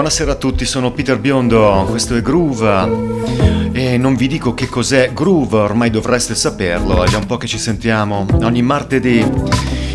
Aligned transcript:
buonasera 0.00 0.32
a 0.32 0.36
tutti, 0.36 0.64
sono 0.64 0.92
Peter 0.92 1.18
Biondo, 1.18 1.84
questo 1.90 2.16
è 2.16 2.22
Groove 2.22 3.70
e 3.72 3.98
non 3.98 4.14
vi 4.14 4.28
dico 4.28 4.54
che 4.54 4.66
cos'è 4.66 5.12
Groove, 5.12 5.58
ormai 5.58 5.90
dovreste 5.90 6.34
saperlo, 6.34 7.04
è 7.04 7.06
già 7.06 7.18
un 7.18 7.26
po' 7.26 7.36
che 7.36 7.46
ci 7.46 7.58
sentiamo 7.58 8.24
ogni 8.40 8.62
martedì. 8.62 9.22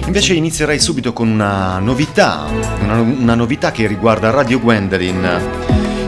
Invece 0.06 0.36
inizierei 0.36 0.80
subito 0.80 1.12
con 1.12 1.28
una 1.28 1.80
novità, 1.80 2.46
una, 2.84 3.00
una 3.00 3.34
novità 3.34 3.72
che 3.72 3.88
riguarda 3.88 4.30
Radio 4.30 4.60
Gwendolyn. 4.60 5.40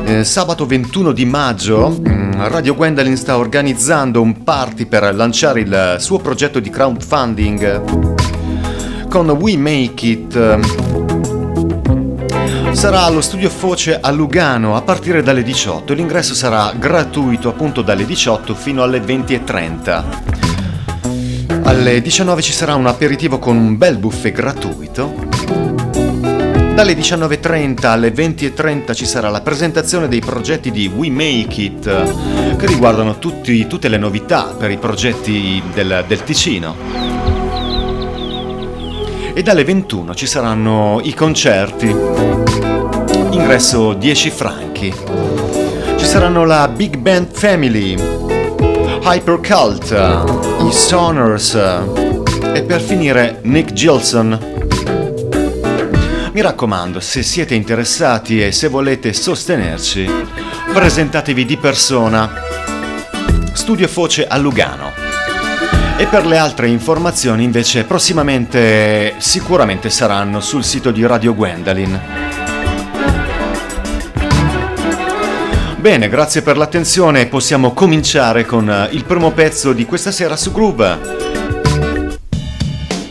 Eh, 0.05 0.23
sabato 0.23 0.68
21 0.68 1.11
di 1.11 1.25
maggio 1.25 2.00
mm, 2.00 2.34
Radio 2.34 2.75
Gwendolyn 2.75 3.18
sta 3.18 3.39
organizzando 3.39 4.21
un 4.21 4.43
party 4.43 4.86
per 4.86 5.16
lanciare 5.16 5.61
il 5.61 5.95
suo 5.98 6.20
progetto 6.20 6.59
di 6.59 6.70
crowdfunding 6.70 7.82
con 9.09 9.27
We 9.31 9.57
Make 9.57 10.05
It 10.05 11.06
sarà 12.77 13.05
allo 13.05 13.22
studio 13.22 13.49
Foce 13.49 13.99
a 13.99 14.12
Lugano 14.12 14.76
a 14.76 14.84
partire 14.84 15.23
dalle 15.23 15.41
18. 15.41 15.95
L'ingresso 15.95 16.35
sarà 16.35 16.72
gratuito 16.77 17.49
appunto 17.49 17.81
dalle 17.81 18.05
18 18.05 18.54
fino 18.54 18.84
alle 18.84 18.99
20.30. 18.99 20.04
Alle 21.63 21.99
19 21.99 22.41
ci 22.44 22.52
sarà 22.52 22.76
un 22.76 22.85
aperitivo 22.85 23.40
con 23.40 23.58
un 23.58 23.77
bel 23.77 23.98
buffet 23.98 24.32
gratuito. 24.32 25.12
Dalle 26.76 26.94
19.30 26.94 27.88
alle 27.88 28.13
20.30 28.13 28.94
ci 28.94 29.07
sarà 29.07 29.30
la 29.30 29.41
presentazione 29.41 30.07
dei 30.07 30.20
progetti 30.20 30.70
di 30.70 30.85
We 30.85 31.09
Make 31.09 31.59
It 31.59 32.57
che 32.57 32.68
riguardano 32.68 33.18
tutti, 33.18 33.66
tutte 33.66 33.88
le 33.88 33.98
novità 33.98 34.54
per 34.55 34.70
i 34.70 34.77
progetti 34.77 35.63
del, 35.73 36.05
del 36.07 36.23
Ticino 36.23 36.76
e 39.34 39.44
dalle 39.44 39.63
21 39.63 40.13
ci 40.16 40.26
saranno 40.26 40.99
i 41.04 41.13
concerti 41.13 42.66
ingresso 43.38 43.93
10 43.93 44.30
franchi. 44.32 44.93
Ci 45.96 46.05
saranno 46.05 46.43
la 46.43 46.68
Big 46.68 46.98
Band 46.98 47.27
Family, 47.32 47.96
Hypercult, 49.04 49.91
i 50.68 50.71
Sonors 50.71 51.54
e 51.54 52.63
per 52.63 52.82
finire 52.82 53.40
Nick 53.44 53.74
Gilson. 53.74 54.55
Mi 56.34 56.41
raccomando, 56.41 56.99
se 56.99 57.21
siete 57.21 57.54
interessati 57.54 58.44
e 58.44 58.52
se 58.52 58.68
volete 58.70 59.13
sostenerci, 59.13 60.10
presentatevi 60.74 61.46
di 61.46 61.57
persona. 61.57 62.29
Studio 63.54 63.88
Foce 63.88 64.25
a 64.25 64.38
Lugano. 64.38 64.91
E 65.97 66.06
per 66.07 66.25
le 66.25 66.38
altre 66.38 66.68
informazioni 66.68 67.44
invece 67.44 67.84
prossimamente 67.84 69.13
sicuramente 69.18 69.90
saranno 69.90 70.41
sul 70.41 70.63
sito 70.63 70.91
di 70.91 71.06
Radio 71.06 71.35
Gwendolyn. 71.35 72.26
Bene, 75.88 76.09
grazie 76.09 76.41
per 76.41 76.57
l'attenzione. 76.57 77.28
Possiamo 77.28 77.72
cominciare 77.72 78.46
con 78.46 78.69
eh, 78.69 78.90
il 78.91 79.06
primo 79.06 79.31
pezzo 79.31 79.72
di 79.72 79.85
questa 79.85 80.12
sera 80.12 80.35
su 80.35 80.52
Groove. 80.52 81.00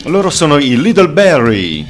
Loro 0.03 0.29
sono 0.29 0.59
i 0.59 0.79
Little 0.79 1.09
Berry. 1.09 1.87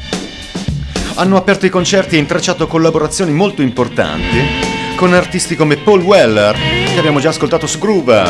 Hanno 1.14 1.36
aperto 1.36 1.66
i 1.66 1.70
concerti 1.70 2.14
e 2.14 2.18
intrecciato 2.20 2.68
collaborazioni 2.68 3.32
molto 3.32 3.62
importanti 3.62 4.94
con 4.94 5.12
artisti 5.12 5.56
come 5.56 5.76
Paul 5.76 6.02
Weller, 6.02 6.54
che 6.54 6.98
abbiamo 6.98 7.18
già 7.18 7.30
ascoltato 7.30 7.66
su 7.66 7.80
Groove, 7.80 8.22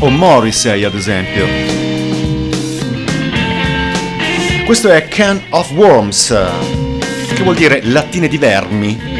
o 0.00 0.10
Morrissey 0.10 0.84
ad 0.84 0.94
esempio. 0.94 1.46
Questo 4.66 4.90
è 4.90 5.08
Can 5.08 5.44
of 5.48 5.70
Worms, 5.70 6.38
che 7.34 7.42
vuol 7.42 7.54
dire 7.54 7.80
lattine 7.84 8.28
di 8.28 8.36
vermi. 8.36 9.15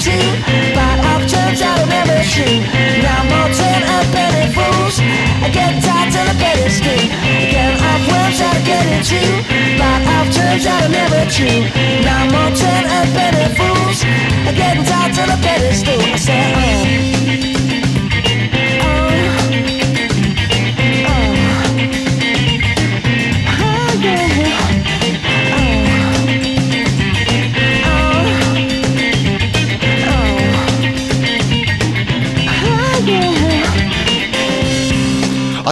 empty 0.00 0.74
Buy 0.74 0.96
options 1.14 1.60
out 1.62 1.78
of 1.80 1.90
everything 1.90 2.62
Now 3.02 3.20
I'm 3.20 3.32
all 3.32 3.50
turned 3.52 3.84
up 3.84 4.14
and 4.14 4.54
fools. 4.54 5.00
I 5.44 5.50
get 5.52 5.82
tired 5.82 6.12
till 6.12 6.28
I 6.28 6.34
bet 6.38 6.58
it's 6.58 6.76
skin 6.76 7.08
Get 7.50 7.80
off 7.80 8.00
worms 8.08 8.40
out 8.40 8.56
of 8.56 8.64
getting 8.64 9.02
true 9.04 9.36
Buy 9.78 10.00
options 10.16 10.66
out 10.66 10.84
of 10.84 10.94
everything 10.94 11.70
Now 12.04 12.24
I'm 12.24 12.34
all 12.34 12.52
turned 12.56 12.88
up 12.88 13.16
and 13.16 13.56
fools. 13.56 14.04
I 14.48 14.52
get 14.56 14.76
tired 14.86 15.14
till 15.14 15.30
I 15.30 15.36
bet 15.40 15.60
it's 15.62 15.80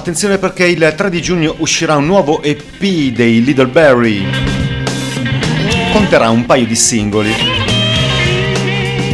Attenzione 0.08 0.38
perché 0.38 0.64
il 0.64 0.94
3 0.96 1.10
di 1.10 1.20
giugno 1.20 1.54
uscirà 1.58 1.96
un 1.96 2.06
nuovo 2.06 2.42
EP 2.42 2.80
dei 2.80 3.44
Little 3.44 3.66
Berry. 3.66 4.26
Conterrà 5.92 6.30
un 6.30 6.46
paio 6.46 6.64
di 6.64 6.74
singoli. 6.74 7.30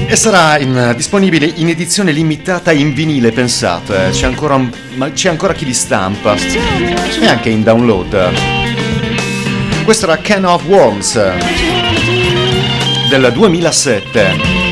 E 0.07 0.15
sarà 0.15 0.57
in, 0.61 0.93
disponibile 0.95 1.47
in 1.57 1.69
edizione 1.69 2.13
limitata 2.13 2.71
in 2.71 2.95
vinile, 2.95 3.33
pensate. 3.33 4.11
C'è 4.13 4.27
ancora, 4.27 4.71
c'è 5.13 5.31
ancora 5.31 5.53
chi 5.53 5.65
li 5.65 5.75
stampa. 5.75 6.37
E 6.37 7.27
anche 7.27 7.49
in 7.49 7.65
download. 7.65 8.31
Questo 9.83 10.05
era 10.05 10.19
Can 10.19 10.45
of 10.45 10.65
Worms 10.65 11.21
del 13.11 13.33
2007. 13.33 14.64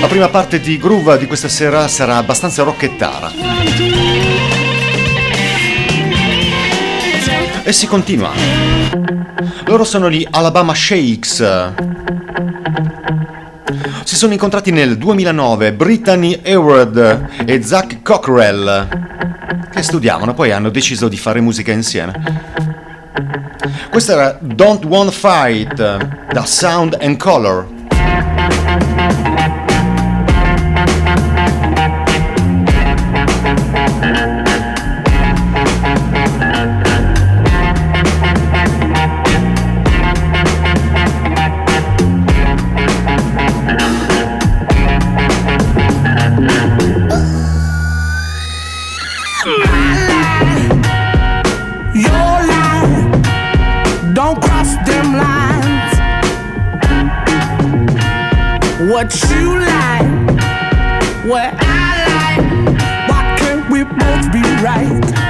La 0.00 0.06
prima 0.06 0.28
parte 0.28 0.60
di 0.60 0.78
Groove 0.78 1.18
di 1.18 1.26
questa 1.26 1.48
sera 1.48 1.86
sarà 1.86 2.16
abbastanza 2.16 2.62
rocchettara. 2.62 3.30
E 7.62 7.72
si 7.72 7.86
continua. 7.86 8.30
Loro 9.66 9.84
sono 9.84 10.10
gli 10.10 10.26
Alabama 10.30 10.74
Shakes. 10.74 11.72
Si 14.04 14.16
sono 14.16 14.32
incontrati 14.32 14.70
nel 14.70 14.96
2009 14.96 15.74
Brittany 15.74 16.40
Hayward 16.44 17.28
e 17.44 17.62
Zach 17.62 18.02
Cockrell, 18.02 18.88
che 19.70 19.82
studiavano, 19.82 20.32
poi 20.32 20.50
hanno 20.50 20.70
deciso 20.70 21.08
di 21.08 21.18
fare 21.18 21.40
musica 21.40 21.72
insieme. 21.72 22.48
Questa 23.90 24.12
era 24.12 24.38
Don't 24.40 24.84
Wanna 24.86 25.10
Fight 25.10 25.74
da 26.32 26.44
Sound 26.46 26.96
and 27.00 27.18
Color. 27.18 27.79
where 61.30 61.54
I 61.60 62.06
lie. 62.08 63.06
Why 63.08 63.36
can't 63.38 63.70
we 63.70 63.84
both 63.84 64.32
be 64.32 64.42
right? 64.64 65.29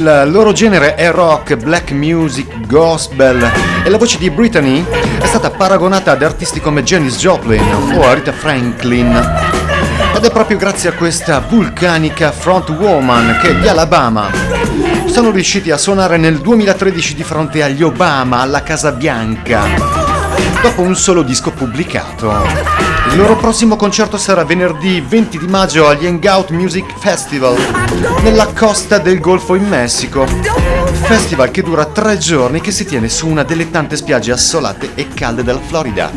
Il 0.00 0.30
loro 0.30 0.52
genere 0.52 0.94
è 0.94 1.10
rock, 1.10 1.56
black 1.56 1.90
music, 1.90 2.66
gospel 2.66 3.46
e 3.84 3.90
la 3.90 3.98
voce 3.98 4.16
di 4.16 4.30
Brittany 4.30 4.82
è 5.20 5.26
stata 5.26 5.50
paragonata 5.50 6.12
ad 6.12 6.22
artisti 6.22 6.58
come 6.58 6.82
Janis 6.82 7.18
Joplin 7.18 7.62
o 7.98 8.14
Rita 8.14 8.32
Franklin. 8.32 9.14
Ed 10.16 10.24
è 10.24 10.30
proprio 10.30 10.56
grazie 10.56 10.88
a 10.88 10.94
questa 10.94 11.44
vulcanica 11.46 12.32
frontwoman 12.32 13.40
che 13.42 13.54
gli 13.56 13.68
Alabama 13.68 14.30
sono 15.04 15.30
riusciti 15.30 15.70
a 15.70 15.76
suonare 15.76 16.16
nel 16.16 16.38
2013 16.38 17.14
di 17.14 17.22
fronte 17.22 17.62
agli 17.62 17.82
Obama 17.82 18.40
alla 18.40 18.62
Casa 18.62 18.92
Bianca, 18.92 19.64
dopo 20.62 20.80
un 20.80 20.96
solo 20.96 21.20
disco 21.20 21.50
pubblicato. 21.50 22.89
Il 23.08 23.16
loro 23.16 23.36
prossimo 23.36 23.76
concerto 23.76 24.16
sarà 24.16 24.44
venerdì 24.44 25.00
20 25.00 25.38
di 25.38 25.46
maggio 25.46 25.88
agli 25.88 26.06
Hangout 26.06 26.50
Music 26.50 26.96
Festival 26.98 27.56
nella 28.22 28.46
costa 28.46 28.98
del 28.98 29.18
Golfo 29.18 29.54
in 29.54 29.66
Messico. 29.66 30.26
Festival 30.26 31.50
che 31.50 31.62
dura 31.62 31.86
tre 31.86 32.18
giorni 32.18 32.60
che 32.60 32.70
si 32.70 32.84
tiene 32.84 33.08
su 33.08 33.26
una 33.26 33.42
delle 33.42 33.70
tante 33.70 33.96
spiagge 33.96 34.30
assolate 34.30 34.90
e 34.94 35.08
calde 35.08 35.42
della 35.42 35.60
Florida. 35.60 36.12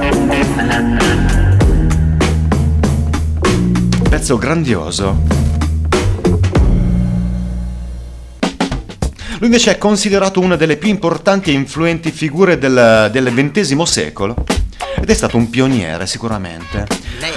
Pezzo 4.09 4.37
grandioso. 4.37 5.41
Lui 9.39 9.51
invece 9.51 9.71
è 9.71 9.77
considerato 9.77 10.39
una 10.39 10.55
delle 10.55 10.77
più 10.77 10.89
importanti 10.89 11.49
e 11.49 11.53
influenti 11.53 12.11
figure 12.11 12.57
del, 12.57 13.09
del 13.11 13.31
XX 13.33 13.81
secolo 13.81 14.35
ed 14.95 15.09
è 15.09 15.13
stato 15.13 15.37
un 15.37 15.49
pioniere 15.49 16.05
sicuramente 16.07 16.87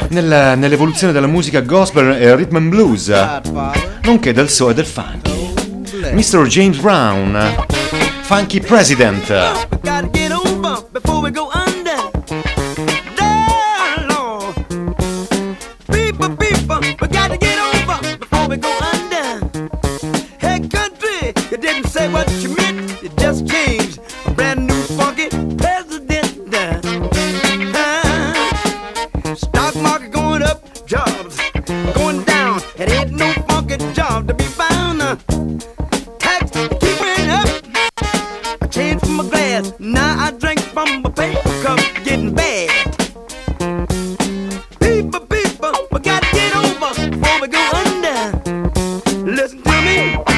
nel, 0.08 0.54
nell'evoluzione 0.56 1.12
della 1.12 1.26
musica 1.26 1.60
gospel 1.60 2.12
e 2.12 2.34
rhythm 2.34 2.56
and 2.56 2.68
blues, 2.68 3.08
nonché 4.02 4.32
del 4.32 4.48
soul 4.48 4.70
e 4.70 4.74
del 4.74 4.86
funk. 4.86 5.28
Mr. 6.12 6.46
James 6.46 6.78
Brown, 6.78 7.66
Funky 8.22 8.60
President. 8.60 9.32
coming. 49.76 50.35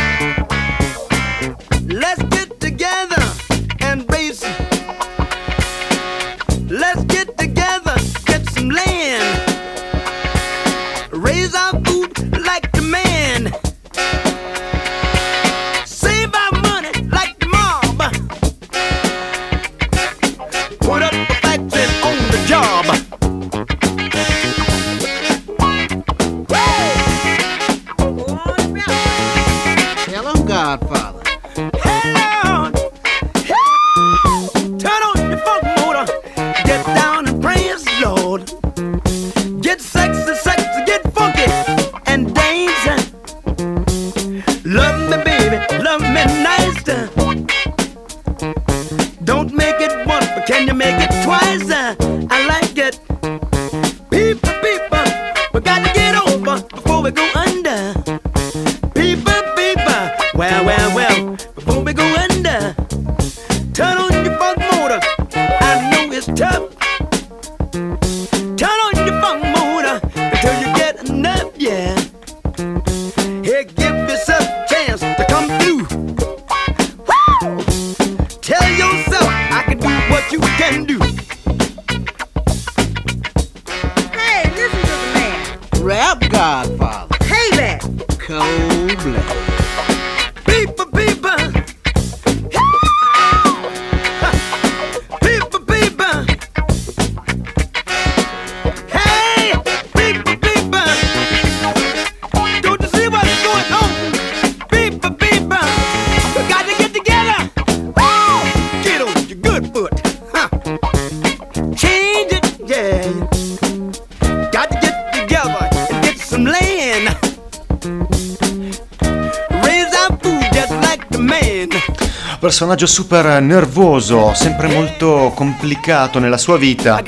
Personaggio 122.38 122.86
super 122.86 123.42
nervoso, 123.42 124.32
sempre 124.34 124.68
molto 124.68 125.32
complicato 125.34 126.18
nella 126.18 126.36
sua 126.36 126.56
vita, 126.56 127.02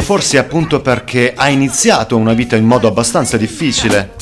forse 0.00 0.38
appunto 0.38 0.80
perché 0.80 1.32
ha 1.36 1.48
iniziato 1.48 2.16
una 2.16 2.32
vita 2.32 2.56
in 2.56 2.64
modo 2.64 2.86
abbastanza 2.86 3.36
difficile. 3.36 4.14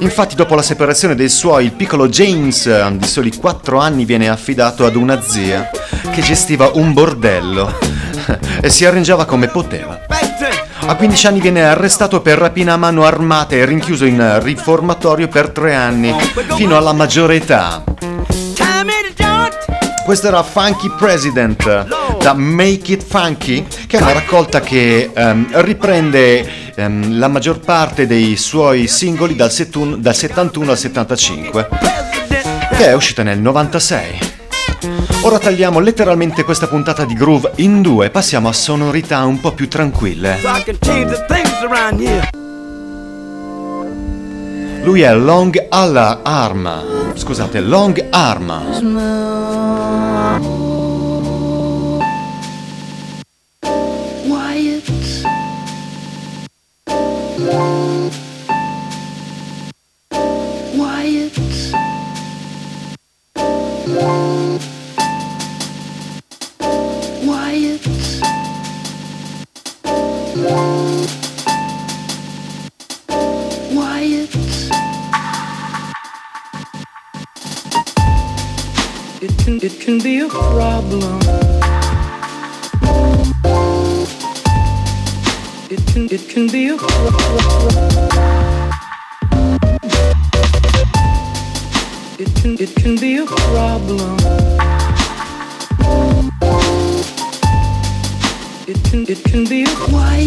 Infatti 0.00 0.34
dopo 0.34 0.54
la 0.54 0.62
separazione 0.62 1.14
dei 1.14 1.28
suoi, 1.28 1.66
il 1.66 1.72
piccolo 1.72 2.08
James 2.08 2.88
di 2.90 3.06
soli 3.06 3.34
4 3.34 3.78
anni 3.78 4.04
viene 4.04 4.28
affidato 4.28 4.84
ad 4.84 4.96
una 4.96 5.22
zia 5.22 5.70
che 6.10 6.20
gestiva 6.20 6.70
un 6.74 6.92
bordello 6.92 7.78
e 8.60 8.68
si 8.68 8.84
arrangiava 8.84 9.24
come 9.24 9.48
poteva. 9.48 10.00
A 10.88 10.94
15 10.94 11.26
anni 11.26 11.40
viene 11.40 11.64
arrestato 11.64 12.20
per 12.20 12.38
rapina 12.38 12.74
a 12.74 12.76
mano 12.76 13.04
armata 13.04 13.54
e 13.54 13.64
rinchiuso 13.64 14.04
in 14.04 14.40
riformatorio 14.42 15.28
per 15.28 15.50
3 15.50 15.74
anni, 15.74 16.14
fino 16.54 16.76
alla 16.76 16.92
maggiore 16.92 17.36
età. 17.36 17.82
Questo 20.06 20.28
era 20.28 20.44
Funky 20.44 20.88
President 20.96 21.64
da 22.20 22.32
Make 22.32 22.92
It 22.92 23.04
Funky, 23.04 23.66
che 23.88 23.98
è 23.98 24.00
una 24.00 24.12
raccolta 24.12 24.60
che 24.60 25.10
um, 25.12 25.48
riprende 25.50 26.48
um, 26.76 27.18
la 27.18 27.26
maggior 27.26 27.58
parte 27.58 28.06
dei 28.06 28.36
suoi 28.36 28.86
singoli 28.86 29.34
dal, 29.34 29.50
setun- 29.50 30.00
dal 30.00 30.14
71 30.14 30.70
al 30.70 30.78
75, 30.78 31.68
che 32.76 32.86
è 32.86 32.94
uscita 32.94 33.24
nel 33.24 33.40
96. 33.40 34.18
Ora 35.22 35.40
tagliamo 35.40 35.80
letteralmente 35.80 36.44
questa 36.44 36.68
puntata 36.68 37.04
di 37.04 37.14
groove 37.14 37.50
in 37.56 37.82
due 37.82 38.06
e 38.06 38.10
passiamo 38.10 38.46
a 38.46 38.52
sonorità 38.52 39.24
un 39.24 39.40
po' 39.40 39.54
più 39.54 39.66
tranquille. 39.66 40.38
Lui 44.86 45.00
è 45.00 45.12
Long 45.16 45.66
Alla 45.68 46.20
Arma. 46.22 46.80
Scusate, 47.14 47.58
Long 47.58 48.06
Arma. 48.08 48.62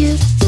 tired 0.00 0.39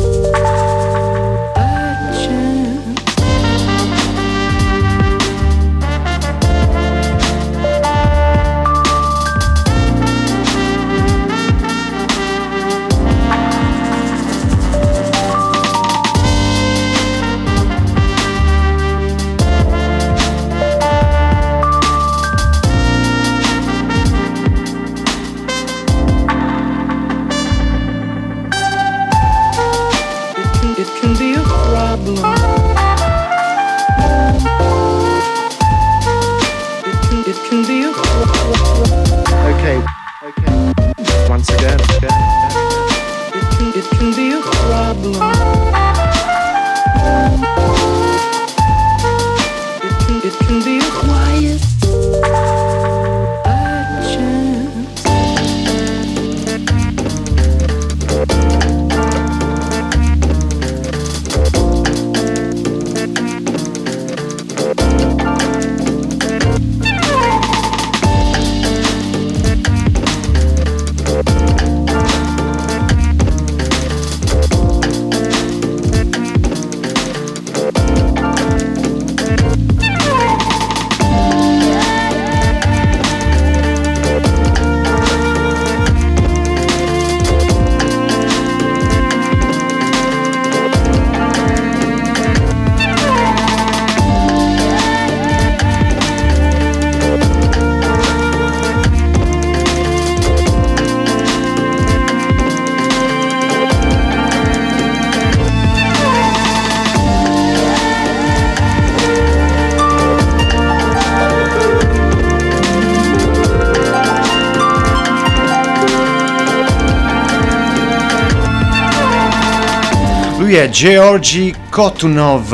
Lui 120.52 120.60
è 120.60 120.68
Georgi 120.68 121.54
Kotunov 121.70 122.52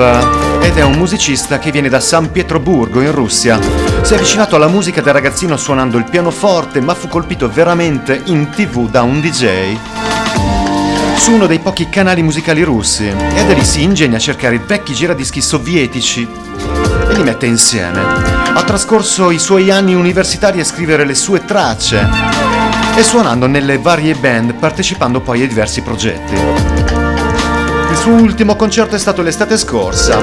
ed 0.62 0.76
è 0.76 0.85
un 0.85 0.93
musicista 0.93 1.59
che 1.59 1.73
viene 1.73 1.88
da 1.88 1.99
San 1.99 2.31
Pietroburgo 2.31 3.00
in 3.00 3.11
Russia. 3.11 3.59
Si 4.02 4.12
è 4.12 4.17
avvicinato 4.17 4.55
alla 4.55 4.69
musica 4.69 5.00
da 5.00 5.11
ragazzino 5.11 5.57
suonando 5.57 5.99
il 5.99 6.09
pianoforte, 6.09 6.81
ma 6.81 6.95
fu 6.95 7.09
colpito 7.09 7.50
veramente 7.50 8.23
in 8.26 8.50
tv 8.50 8.88
da 8.88 9.02
un 9.02 9.21
DJ 9.21 9.76
su 11.17 11.33
uno 11.33 11.47
dei 11.47 11.59
pochi 11.59 11.88
canali 11.88 12.23
musicali 12.23 12.62
russi 12.62 13.09
e 13.09 13.45
da 13.45 13.52
lì 13.52 13.64
si 13.64 13.83
ingegna 13.83 14.19
a 14.19 14.21
cercare 14.21 14.61
vecchi 14.61 14.95
giradischi 14.95 15.40
sovietici 15.40 16.23
e 17.09 17.14
li 17.14 17.23
mette 17.25 17.47
insieme. 17.47 18.00
Ha 18.00 18.62
trascorso 18.62 19.33
i 19.33 19.40
suoi 19.40 19.73
anni 19.73 19.95
universitari 19.95 20.61
a 20.61 20.64
scrivere 20.64 21.05
le 21.05 21.17
sue 21.17 21.45
tracce 21.45 22.09
e 22.95 23.02
suonando 23.02 23.49
nelle 23.49 23.76
varie 23.78 24.14
band, 24.14 24.55
partecipando 24.55 25.21
poi 25.21 25.43
a 25.43 25.49
diversi 25.49 25.83
progetti. 25.83 27.08
Suo 27.99 28.12
ultimo 28.12 28.55
concerto 28.55 28.95
è 28.95 28.99
stato 28.99 29.23
l'estate 29.23 29.59
scorsa, 29.59 30.19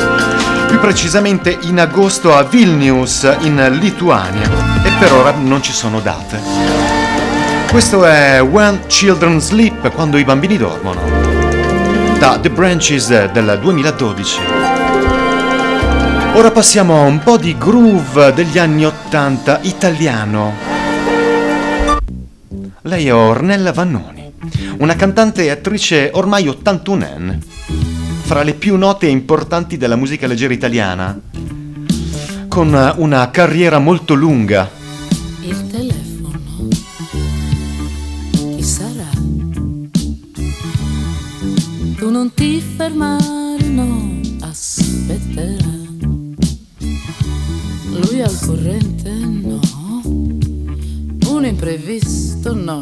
più 0.67 0.79
precisamente 0.79 1.55
in 1.63 1.79
agosto 1.79 2.33
a 2.33 2.43
Vilnius, 2.43 3.29
in 3.41 3.77
Lituania, 3.79 4.49
e 4.83 4.89
per 4.97 5.11
ora 5.11 5.31
non 5.31 5.61
ci 5.61 5.73
sono 5.73 5.99
date. 5.99 6.39
Questo 7.69 8.05
è 8.05 8.41
When 8.41 8.87
Children 8.87 9.41
Sleep, 9.41 9.91
quando 9.91 10.17
i 10.17 10.23
bambini 10.23 10.57
dormono, 10.57 11.01
da 12.17 12.39
The 12.39 12.49
Branches 12.49 13.31
del 13.31 13.59
2012. 13.61 14.39
Ora 16.33 16.51
passiamo 16.51 17.01
a 17.01 17.05
un 17.05 17.19
po' 17.19 17.37
di 17.37 17.57
groove 17.57 18.33
degli 18.33 18.57
anni 18.57 18.85
80 18.85 19.59
italiano. 19.63 20.53
Lei 22.83 23.07
è 23.07 23.13
Ornella 23.13 23.73
Vannoni, 23.73 24.31
una 24.77 24.95
cantante 24.95 25.43
e 25.43 25.49
attrice 25.49 26.09
ormai 26.13 26.45
81enne, 26.45 27.53
fra 28.25 28.41
le 28.41 28.55
più 28.55 28.75
note 28.75 29.05
e 29.05 29.11
importanti 29.11 29.77
della 29.77 29.95
musica 29.95 30.25
leggera 30.25 30.51
italiana, 30.51 31.21
con 32.47 32.93
una 32.97 33.29
carriera 33.29 33.77
molto 33.77 34.15
lunga. 34.15 34.67
Il 35.41 35.67
telefono, 35.69 36.69
chi 38.31 38.63
sarà? 38.63 39.09
Tu 41.97 42.09
non 42.09 42.33
ti 42.33 42.59
fermare, 42.59 43.63
no, 43.67 44.19
aspetterà. 44.41 45.83
Lui 47.91 48.21
al 48.21 48.39
corrente, 48.43 49.11
no. 49.11 49.59
Un 51.27 51.45
imprevisto, 51.45 52.55
no. 52.55 52.81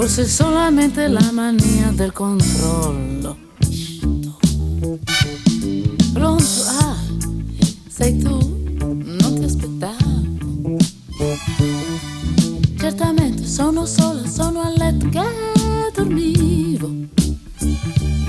Forse 0.00 0.24
solamente 0.26 1.08
la 1.08 1.30
mania 1.30 1.90
del 1.90 2.10
controllo. 2.10 3.36
Pronto? 6.14 6.62
Ah, 6.80 6.96
sei 7.86 8.16
tu? 8.16 8.38
Non 8.78 9.34
ti 9.34 9.44
aspettavo. 9.44 10.78
Certamente 12.78 13.44
sono 13.44 13.84
sola, 13.84 14.26
sono 14.26 14.62
a 14.62 14.70
letto 14.70 15.06
che 15.10 15.22
dormivo. 15.92 16.90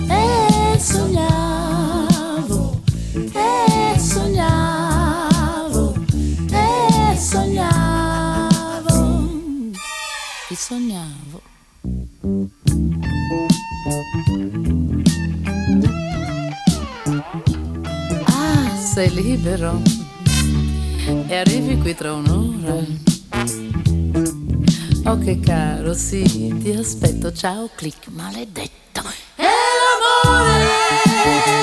E 0.09 0.77
sognavo, 0.77 2.81
e 3.13 3.97
sognavo, 3.97 5.93
e 6.51 7.17
sognavo. 7.17 9.29
Ti 10.49 10.55
sognavo. 10.55 11.59
Ah, 18.25 18.75
sei 18.77 19.11
libero 19.11 19.81
e 21.27 21.35
arrivi 21.35 21.79
qui 21.79 21.95
tra 21.95 22.13
un'ora. 22.13 22.85
Oh 25.05 25.17
che 25.17 25.39
caro, 25.39 25.95
sì, 25.95 26.59
ti 26.61 26.71
aspetto, 26.73 27.33
ciao, 27.33 27.71
clic, 27.75 28.09
maledetto. 28.09 29.01
È 29.35 29.43
l'amore 30.23 31.60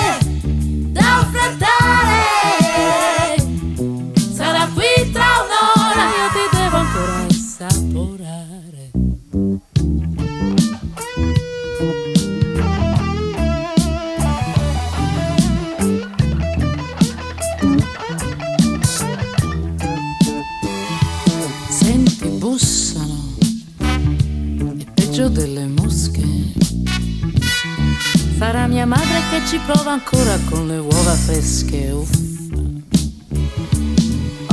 che 29.38 29.46
ci 29.46 29.58
prova 29.58 29.92
ancora 29.92 30.36
con 30.48 30.66
le 30.66 30.78
uova 30.78 31.14
fresche, 31.14 31.90
uffa. 31.90 32.18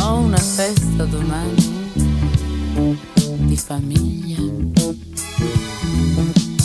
Ho 0.02 0.18
una 0.18 0.38
festa 0.38 1.06
domani 1.06 1.92
di 3.38 3.58
famiglia. 3.58 4.42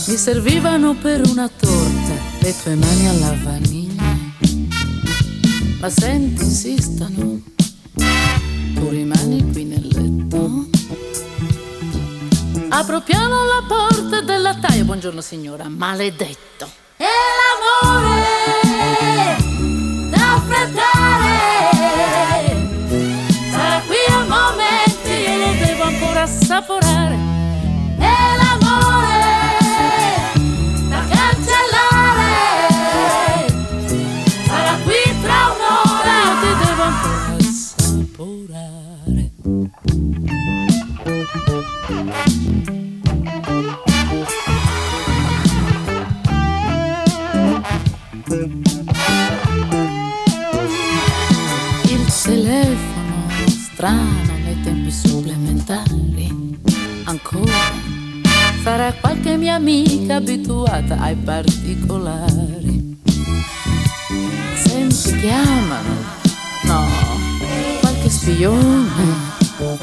Mi 0.06 0.16
servivano 0.16 0.94
per 0.94 1.26
una 1.28 1.48
torta 1.48 2.12
le 2.40 2.54
tue 2.62 2.74
mani 2.74 3.08
alla 3.08 3.34
vaniglia. 3.42 4.18
Ma 5.80 5.88
senti, 5.88 6.42
insistono, 6.42 7.40
tu 7.94 8.88
rimani 8.88 9.50
qui 9.52 9.64
nel 9.64 9.86
letto. 9.86 10.68
Apro 12.68 13.00
piano 13.00 13.44
la 13.44 13.64
porta 13.66 14.20
del 14.20 14.42
lattaio, 14.42 14.84
buongiorno 14.84 15.20
signora, 15.20 15.68
maledetto. 15.68 16.79
Strano 53.80 54.36
nei 54.44 54.60
tempi 54.60 54.90
supplementari. 54.92 56.58
Ancora 57.04 57.50
sarà 58.62 58.92
qualche 58.92 59.38
mia 59.38 59.54
amica 59.54 60.16
abituata 60.16 60.98
ai 60.98 61.14
particolari. 61.14 63.00
Senti, 64.54 65.16
chiamano. 65.16 65.94
No, 66.64 66.86
qualche 67.80 68.10
spione. 68.10 69.38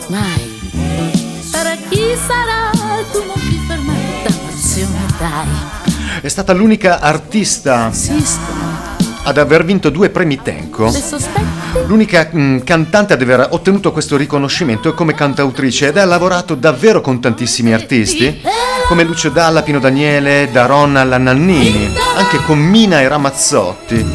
Mai. 0.09 1.41
Sarà 1.41 1.75
chi 1.89 2.15
sarà, 2.23 2.69
tu 3.11 3.23
non 3.25 3.33
ti 3.33 3.59
fermare, 3.65 4.21
dannazione, 4.27 5.05
dai. 5.17 6.21
È 6.21 6.27
stata 6.27 6.53
l'unica 6.53 6.99
artista 6.99 7.89
Esistono 7.89 8.95
ad 9.23 9.37
aver 9.39 9.65
vinto 9.65 9.89
due 9.89 10.11
premi 10.11 10.39
Tenco. 10.39 10.85
le 10.85 11.01
sospetti. 11.01 11.56
L'unica 11.85 12.29
mm, 12.33 12.59
cantante 12.59 13.13
ad 13.13 13.21
aver 13.21 13.47
ottenuto 13.51 13.91
questo 13.91 14.17
riconoscimento 14.17 14.89
è 14.89 14.93
come 14.93 15.13
cantautrice 15.13 15.87
ed 15.87 15.97
ha 15.97 16.05
lavorato 16.05 16.55
davvero 16.55 17.01
con 17.01 17.21
tantissimi 17.21 17.73
artisti, 17.73 18.41
come 18.87 19.03
Lucio 19.03 19.29
Dalla, 19.29 19.61
Pino 19.61 19.79
Daniele, 19.79 20.49
da 20.51 20.65
Ron 20.65 20.95
alla 20.95 21.17
Nannini, 21.17 21.93
anche 22.17 22.37
con 22.37 22.59
Mina 22.59 23.01
e 23.01 23.07
Ramazzotti 23.07 24.05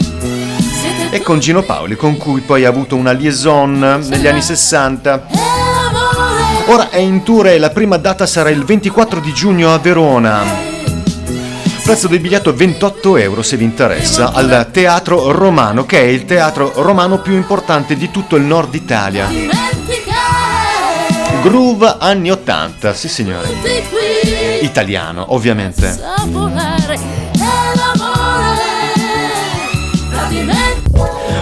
e 1.10 1.20
con 1.20 1.38
Gino 1.38 1.62
Paoli, 1.62 1.94
con 1.94 2.16
cui 2.16 2.40
poi 2.40 2.64
ha 2.64 2.68
avuto 2.68 2.96
una 2.96 3.12
liaison 3.12 4.02
negli 4.08 4.26
anni 4.26 4.42
60. 4.42 5.26
l'amore. 5.30 6.72
Ora 6.72 6.90
è 6.90 6.98
in 6.98 7.22
tour 7.22 7.48
e 7.48 7.58
la 7.58 7.70
prima 7.70 7.98
data 7.98 8.26
sarà 8.26 8.50
il 8.50 8.64
24 8.64 9.20
di 9.20 9.32
giugno 9.32 9.74
a 9.74 9.78
Verona 9.78 10.71
prezzo 11.82 12.06
del 12.06 12.20
biglietto 12.20 12.54
28 12.54 13.16
euro 13.16 13.42
se 13.42 13.56
vi 13.56 13.64
interessa, 13.64 14.32
al 14.32 14.68
Teatro 14.70 15.32
Romano, 15.32 15.84
che 15.84 15.98
è 15.98 16.04
il 16.04 16.24
teatro 16.24 16.72
romano 16.76 17.20
più 17.20 17.34
importante 17.34 17.96
di 17.96 18.10
tutto 18.10 18.36
il 18.36 18.44
nord 18.44 18.72
Italia. 18.74 19.28
Groove 21.42 21.96
anni 21.98 22.30
80, 22.30 22.94
sì 22.94 23.08
signore. 23.08 23.48
Italiano, 24.60 25.34
ovviamente. 25.34 25.98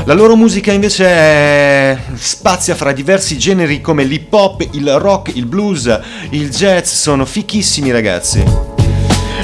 La 0.05 0.15
loro 0.15 0.37
musica 0.37 0.73
invece 0.73 1.05
è... 1.07 1.99
spazia 2.15 2.75
fra 2.75 2.93
diversi 2.93 3.37
generi 3.37 3.83
come 3.83 4.05
l'hip 4.05 4.33
hop, 4.33 4.67
il 4.73 4.99
rock, 4.99 5.37
il 5.37 5.45
blues, 5.45 6.01
il 6.31 6.49
jazz, 6.49 6.91
sono 6.91 7.27
fichissimi 7.27 7.91
ragazzi. 7.91 8.70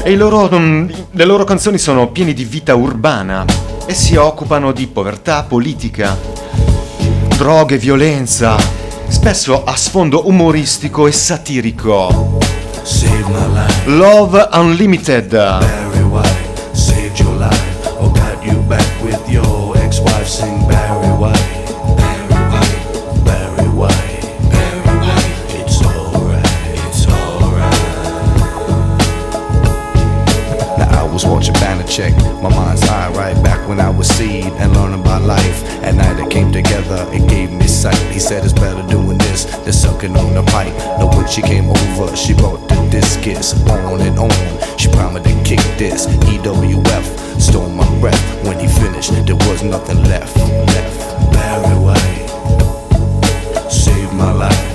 E 0.07 0.15
loro, 0.15 0.49
mm, 0.57 0.89
le 1.11 1.25
loro 1.25 1.43
canzoni 1.43 1.79
sono 1.79 2.13
piene 2.13 2.33
di 2.33 2.45
vita 2.45 2.77
urbana 2.77 3.45
e 3.87 3.93
si 3.93 4.15
occupano 4.15 4.71
di 4.71 4.87
povertà 4.87 5.43
politica, 5.43 6.17
droghe, 7.37 7.77
violenza, 7.77 8.57
spesso 9.09 9.65
a 9.65 9.75
sfondo 9.75 10.29
umoristico 10.29 11.09
e 11.09 11.13
satirico. 11.13 12.39
Love 13.87 14.49
Unlimited. 14.53 16.46
And 34.25 34.73
learning 34.75 35.01
about 35.01 35.23
life. 35.23 35.63
At 35.83 35.95
night 35.95 36.19
it 36.19 36.31
came 36.31 36.51
together. 36.51 37.07
It 37.13 37.29
gave 37.29 37.53
me 37.53 37.67
sight. 37.67 37.99
He 38.13 38.19
said 38.19 38.45
it's 38.45 38.53
better 38.53 38.87
doing 38.89 39.19
this 39.19 39.45
than 39.45 39.73
sucking 39.73 40.17
on 40.17 40.35
the 40.35 40.43
pipe. 40.45 40.73
Now 40.99 41.09
when 41.15 41.29
she 41.29 41.43
came 41.43 41.69
over, 41.69 42.17
she 42.17 42.33
brought 42.33 42.67
the 42.69 42.89
discus 42.91 43.53
on 43.69 44.01
and 44.01 44.19
on. 44.19 44.79
She 44.79 44.89
promised 44.89 45.27
to 45.27 45.35
kick 45.45 45.61
this. 45.77 46.07
EWF 46.07 47.41
stole 47.41 47.69
my 47.69 47.87
breath. 48.01 48.45
When 48.45 48.59
he 48.59 48.69
finished, 48.69 49.13
there 49.27 49.37
was 49.37 49.63
nothing 49.63 50.03
left. 50.05 50.37
Left. 50.37 51.33
Barry 51.33 51.79
White 51.79 52.27
saved 53.71 54.15
my 54.15 54.33
life. 54.33 54.66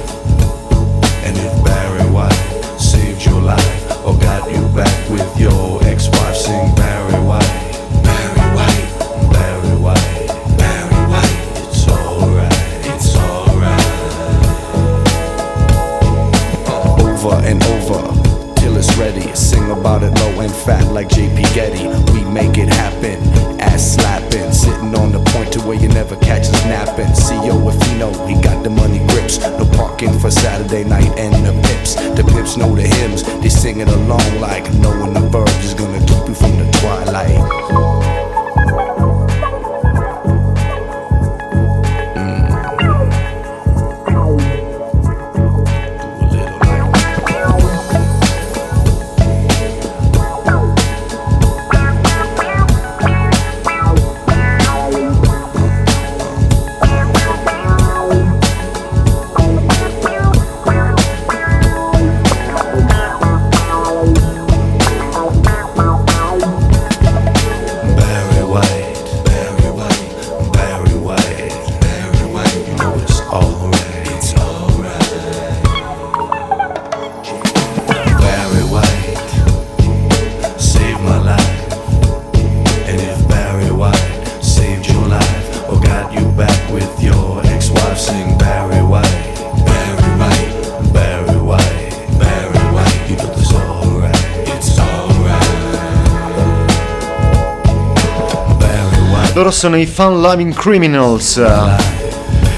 Loro 99.42 99.54
sono 99.56 99.76
i 99.76 99.88
Fun 99.88 100.22
Loving 100.22 100.54
Criminals. 100.54 101.44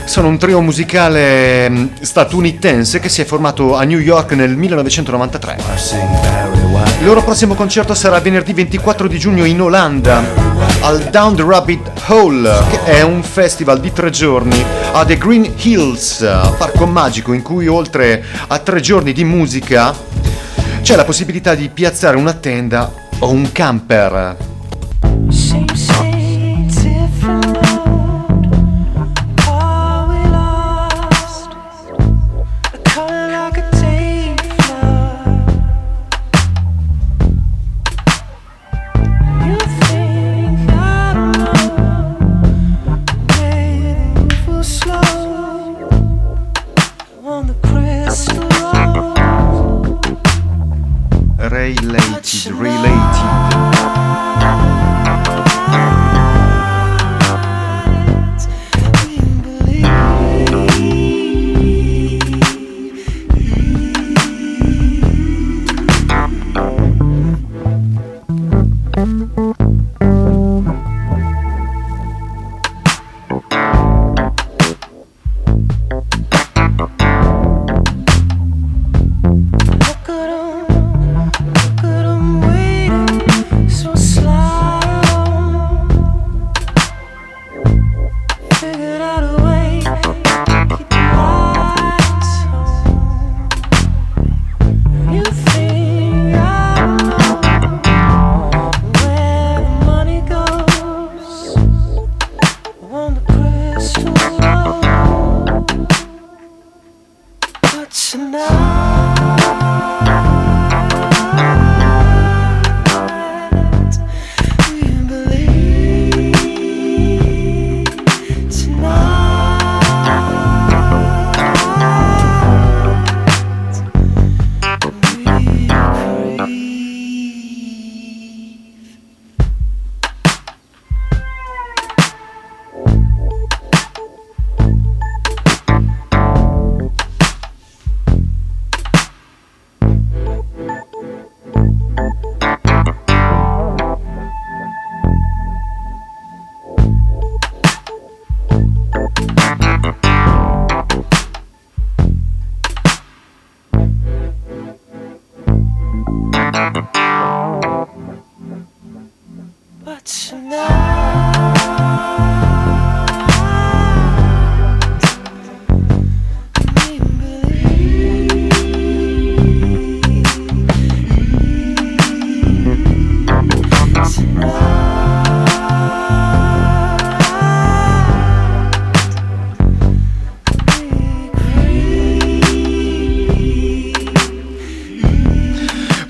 Sono 0.04 0.28
un 0.28 0.38
trio 0.38 0.60
musicale 0.60 1.70
mm, 1.70 1.86
statunitense 2.02 3.00
che 3.00 3.08
si 3.08 3.22
è 3.22 3.24
formato 3.24 3.78
a 3.78 3.86
New 3.86 4.00
York 4.00 4.34
nel 4.34 4.58
1993. 4.58 5.58
Il 7.00 7.06
loro 7.06 7.24
prossimo 7.24 7.54
concerto 7.54 7.94
sarà 7.94 8.20
venerdì 8.20 8.52
24 8.52 9.08
di 9.08 9.18
giugno 9.18 9.46
in 9.46 9.62
Olanda, 9.62 10.22
al 10.82 11.04
Down 11.04 11.38
the 11.38 11.46
Rabbit 11.48 11.90
Hole, 12.08 12.52
che 12.70 12.84
è 12.84 13.02
un 13.02 13.24
festival 13.24 13.80
di 13.80 13.94
tre 13.94 14.10
giorni 14.10 14.62
a 14.92 15.06
The 15.06 15.18
Green 15.18 15.54
Hills, 15.62 16.20
parco 16.58 16.86
magico 16.86 17.32
in 17.32 17.44
cui 17.44 17.66
oltre 17.68 18.22
a 18.48 18.60
tre 18.60 18.82
giorni 18.82 19.14
di 19.14 19.24
musica 19.24 19.96
c'è 20.82 20.98
la 20.98 21.06
possibilità 21.06 21.56
di 21.56 21.70
piazzare 21.70 22.18
una 22.18 22.34
tenda 22.34 22.92
o 23.20 23.30
un 23.30 23.54
camper. 23.54 24.52
is 52.46 52.52
related. 52.52 53.73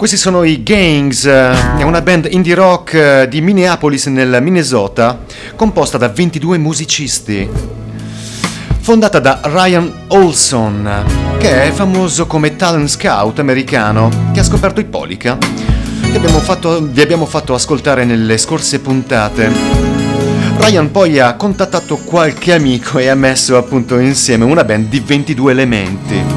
Questi 0.04 0.20
sono 0.20 0.44
i 0.44 0.64
Gangs, 0.64 1.26
è 1.26 1.82
una 1.82 2.02
band 2.02 2.28
indie 2.30 2.56
rock 2.56 2.94
eh, 2.94 3.28
di 3.30 3.40
Minneapolis 3.40 4.08
nel 4.08 4.40
Minnesota, 4.42 5.24
composta 5.56 5.98
da 5.98 6.10
22 6.10 6.58
musicisti. 6.58 7.50
Fondata 8.82 9.20
da 9.20 9.40
Ryan 9.46 10.08
Olson, 10.10 11.06
che 11.38 11.64
è 11.64 11.72
famoso 11.72 12.28
come 12.28 12.58
talent 12.58 12.90
scout 12.90 13.40
americano, 13.40 14.10
che 14.34 14.42
ha 14.42 14.44
scoperto 14.44 14.82
i 14.82 14.84
Polica, 14.84 15.38
che 15.38 16.18
abbiamo 16.18 16.42
fatto, 16.42 16.86
vi 16.86 17.00
abbiamo 17.00 17.26
fatto 17.26 17.54
ascoltare 17.54 18.04
nelle 18.04 18.38
scorse 18.38 18.82
puntate. 18.82 19.50
Ryan 20.58 20.92
poi 20.92 21.18
ha 21.20 21.34
contattato 21.36 21.96
qualche 21.96 22.54
amico 22.54 22.98
e 22.98 23.08
ha 23.08 23.16
messo 23.16 23.56
appunto 23.56 23.98
insieme 24.00 24.44
una 24.44 24.66
band 24.66 24.90
di 24.90 25.00
22 25.00 25.52
elementi. 25.54 26.33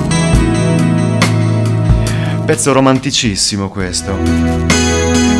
Pezzo 2.46 2.72
romanticissimo 2.72 3.68
questo. 3.68 4.16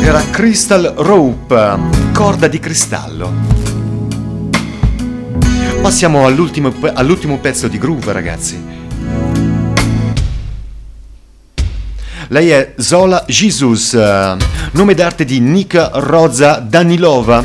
Era 0.01 0.21
Crystal 0.29 0.93
Rope, 0.97 1.79
corda 2.13 2.49
di 2.49 2.59
cristallo. 2.59 3.31
Passiamo 5.81 6.25
all'ultimo, 6.25 6.73
all'ultimo 6.93 7.37
pezzo 7.37 7.69
di 7.69 7.77
groove, 7.77 8.11
ragazzi. 8.11 8.61
Lei 12.27 12.49
è 12.49 12.73
Zola 12.75 13.23
Jesus, 13.25 13.93
nome 13.93 14.93
d'arte 14.93 15.23
di 15.23 15.39
Nika 15.39 15.91
Roza 15.93 16.55
Danilova. 16.55 17.41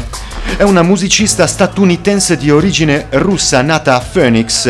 È 0.56 0.64
una 0.64 0.82
musicista 0.82 1.46
statunitense 1.46 2.36
di 2.36 2.50
origine 2.50 3.06
russa 3.10 3.62
nata 3.62 3.94
a 3.94 4.00
Phoenix, 4.00 4.66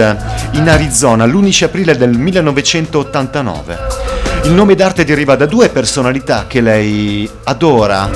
in 0.53 0.69
Arizona, 0.69 1.25
l'11 1.25 1.65
aprile 1.65 1.97
del 1.97 2.11
1989. 2.11 4.12
Il 4.45 4.53
nome 4.53 4.75
d'arte 4.75 5.05
deriva 5.05 5.37
da 5.37 5.47
due 5.47 5.69
personalità 5.69 6.47
che 6.47 6.61
lei 6.61 7.29
adora, 7.45 8.09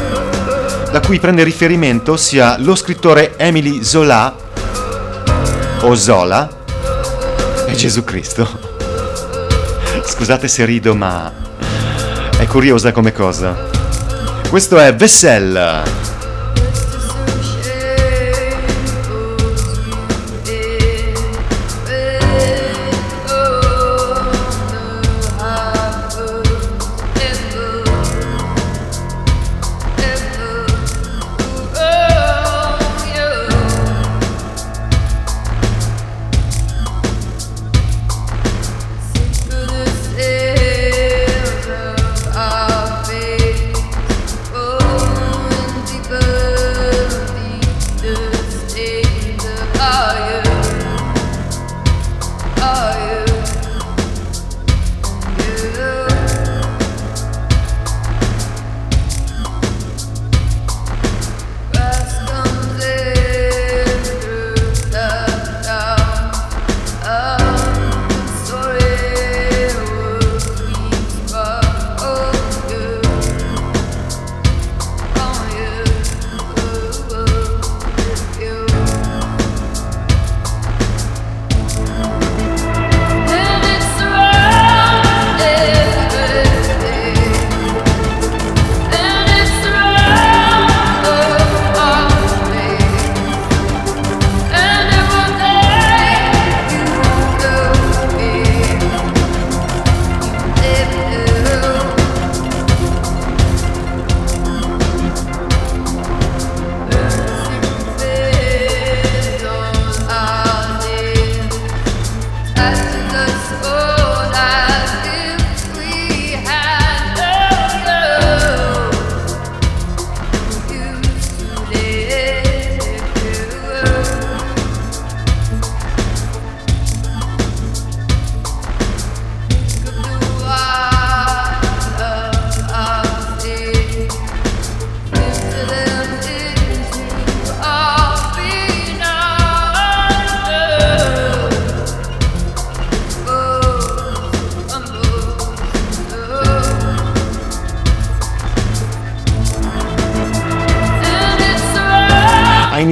da 0.90 1.00
cui 1.00 1.20
prende 1.20 1.44
riferimento 1.44 2.16
sia 2.16 2.56
lo 2.58 2.74
scrittore 2.74 3.36
Emily 3.36 3.82
Zola 3.84 4.34
o 5.80 5.94
Zola 5.94 6.48
e 7.66 7.72
Gesù 7.74 8.04
Cristo. 8.04 8.48
Scusate 10.04 10.48
se 10.48 10.64
rido, 10.64 10.94
ma 10.94 11.32
è 12.38 12.46
curiosa 12.46 12.92
come 12.92 13.12
cosa. 13.12 13.56
Questo 14.48 14.78
è 14.78 14.94
Vessel. 14.94 16.05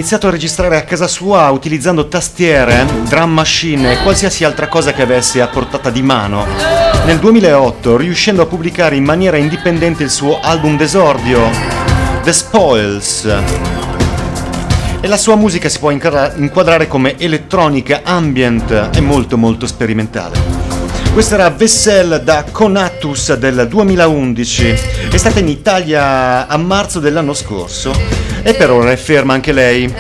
Iniziato 0.04 0.28
a 0.28 0.32
registrare 0.32 0.76
a 0.76 0.82
casa 0.82 1.08
sua 1.08 1.48
utilizzando 1.48 2.08
tastiere, 2.08 2.84
drum 3.08 3.32
machine 3.32 3.92
e 3.92 4.02
qualsiasi 4.02 4.44
altra 4.44 4.68
cosa 4.68 4.92
che 4.92 5.00
avesse 5.00 5.40
a 5.40 5.46
portata 5.46 5.88
di 5.88 6.02
mano. 6.02 6.44
Nel 7.06 7.18
2008, 7.18 7.96
riuscendo 7.96 8.42
a 8.42 8.46
pubblicare 8.46 8.96
in 8.96 9.04
maniera 9.04 9.38
indipendente 9.38 10.02
il 10.02 10.10
suo 10.10 10.40
album 10.42 10.76
d'esordio, 10.76 11.48
The 12.22 12.34
Spoils. 12.34 13.34
E 15.00 15.06
la 15.08 15.16
sua 15.16 15.36
musica 15.36 15.70
si 15.70 15.78
può 15.78 15.90
inquadrare 15.90 16.86
come 16.86 17.16
elettronica, 17.16 18.02
ambient 18.04 18.90
e 18.94 19.00
molto 19.00 19.38
molto 19.38 19.66
sperimentale. 19.66 20.38
Questa 21.14 21.36
era 21.36 21.48
Vessel 21.48 22.20
da 22.22 22.44
Conatus 22.52 23.32
del 23.36 23.68
2011, 23.68 24.78
è 25.10 25.16
stata 25.16 25.38
in 25.38 25.48
Italia 25.48 26.46
a 26.46 26.56
marzo 26.58 27.00
dell'anno 27.00 27.32
scorso 27.32 28.33
e 28.44 28.54
per 28.54 28.70
ora 28.70 28.92
è 28.92 28.96
ferma 28.96 29.32
anche 29.32 29.52
lei. 29.52 29.92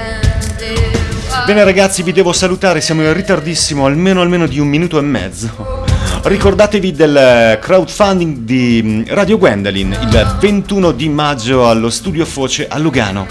Bene 1.46 1.64
ragazzi, 1.64 2.02
vi 2.02 2.12
devo 2.12 2.32
salutare, 2.32 2.80
siamo 2.80 3.02
in 3.02 3.12
ritardissimo, 3.12 3.86
almeno 3.86 4.20
almeno 4.20 4.46
di 4.46 4.60
un 4.60 4.68
minuto 4.68 4.98
e 4.98 5.02
mezzo. 5.02 5.82
Ricordatevi 6.22 6.92
del 6.92 7.58
crowdfunding 7.60 8.38
di 8.38 8.80
mm, 8.82 9.02
Radio 9.08 9.36
Gwendolyn 9.36 9.96
il 10.00 10.36
21 10.40 10.92
di 10.92 11.08
maggio 11.08 11.68
allo 11.68 11.90
Studio 11.90 12.24
Foce 12.24 12.66
a 12.68 12.78
Lugano. 12.78 13.26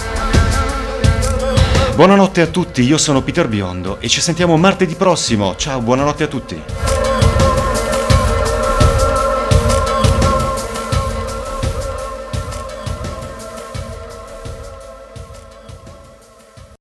Buonanotte 1.95 2.41
a 2.41 2.47
tutti, 2.47 2.83
io 2.83 2.97
sono 2.97 3.21
Peter 3.21 3.47
Biondo 3.47 3.97
e 3.99 4.07
ci 4.07 4.19
sentiamo 4.19 4.57
martedì 4.57 4.95
prossimo. 4.95 5.55
Ciao, 5.55 5.79
buonanotte 5.79 6.23
a 6.23 6.27
tutti. 6.27 6.61